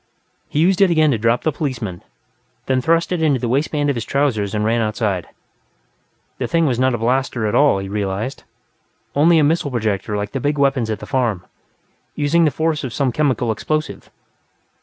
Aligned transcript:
He 0.49 0.57
used 0.57 0.81
it 0.81 0.89
again 0.89 1.11
to 1.11 1.19
drop 1.19 1.43
the 1.43 1.51
policeman, 1.51 2.01
then 2.65 2.81
thrust 2.81 3.11
it 3.11 3.21
into 3.21 3.39
the 3.39 3.47
waistband 3.47 3.87
of 3.91 3.95
his 3.95 4.03
trousers 4.03 4.55
and 4.55 4.65
ran 4.65 4.81
outside. 4.81 5.27
The 6.39 6.47
thing 6.47 6.65
was 6.65 6.79
not 6.79 6.95
a 6.95 6.97
blaster 6.97 7.45
at 7.45 7.53
all, 7.53 7.77
he 7.77 7.87
realized 7.87 8.43
only 9.13 9.37
a 9.37 9.43
missile 9.43 9.69
projector 9.69 10.17
like 10.17 10.31
the 10.31 10.39
big 10.39 10.57
weapons 10.57 10.89
at 10.89 10.97
the 11.01 11.05
farm, 11.05 11.45
utilizing 12.15 12.45
the 12.45 12.49
force 12.49 12.83
of 12.83 12.93
some 12.93 13.11
chemical 13.11 13.51
explosive. 13.51 14.09